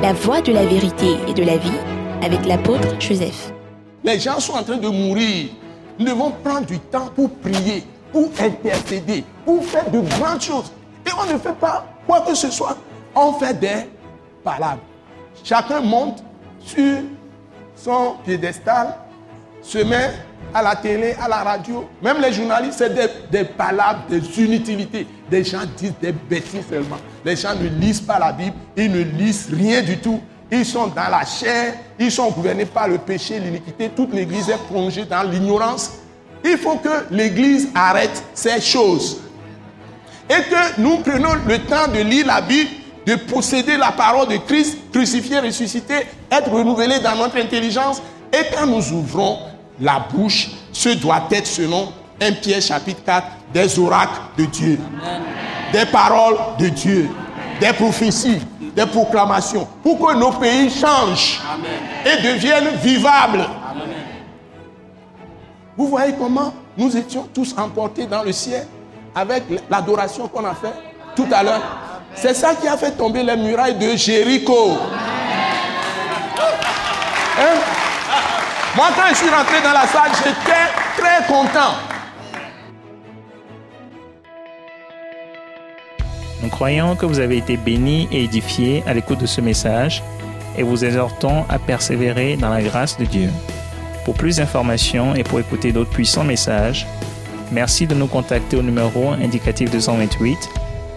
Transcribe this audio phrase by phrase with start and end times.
[0.00, 1.78] La voie de la vérité et de la vie
[2.22, 3.52] avec l'apôtre Joseph.
[4.04, 5.48] Les gens sont en train de mourir.
[5.98, 7.82] Nous devons prendre du temps pour prier,
[8.12, 10.70] pour intercéder, pour faire de grandes choses.
[11.04, 12.76] Et on ne fait pas quoi que ce soit.
[13.12, 13.90] On fait des
[14.44, 14.82] palabres.
[15.42, 16.22] Chacun monte
[16.60, 16.98] sur
[17.74, 18.94] son piédestal,
[19.62, 20.12] se met
[20.54, 25.06] à la télé, à la radio, même les journalistes, c'est des, des, palabres, des inutilités.
[25.30, 26.96] Des gens disent des bêtises seulement.
[27.24, 30.20] Les gens ne lisent pas la Bible, ils ne lisent rien du tout.
[30.50, 33.90] Ils sont dans la chair, ils sont gouvernés par le péché, l'iniquité.
[33.94, 35.92] Toute l'Église est plongée dans l'ignorance.
[36.44, 39.20] Il faut que l'Église arrête ces choses.
[40.30, 42.70] Et que nous prenons le temps de lire la Bible,
[43.06, 45.94] de posséder la parole de Christ, crucifié, ressuscité,
[46.30, 48.02] être renouvelé dans notre intelligence.
[48.32, 49.38] Et quand nous ouvrons
[49.80, 54.78] la bouche, ce doit être selon 1 Pierre chapitre 4, des oracles de Dieu,
[55.72, 57.08] des paroles de Dieu,
[57.60, 58.40] des prophéties,
[58.74, 61.40] des proclamations, pour que nos pays changent.
[62.04, 63.46] Et deviennent vivables.
[65.76, 68.66] Vous voyez comment nous étions tous emportés dans le ciel
[69.14, 70.72] avec l'adoration qu'on a fait
[71.14, 71.62] tout à l'heure?
[72.14, 74.76] C'est ça qui a fait tomber les murailles de Jéricho.
[77.38, 77.60] Hein?
[78.78, 81.74] Moi, quand je suis rentré dans la salle, j'étais très content.
[86.40, 90.00] Nous croyons que vous avez été bénis et édifiés à l'écoute de ce message
[90.56, 93.30] et vous exhortons à persévérer dans la grâce de Dieu.
[94.04, 96.86] Pour plus d'informations et pour écouter d'autres puissants messages,
[97.50, 100.38] merci de nous contacter au numéro indicatif 228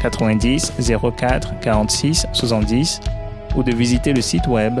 [0.00, 0.72] 90
[1.14, 3.00] 04 46 70
[3.54, 4.80] ou de visiter le site web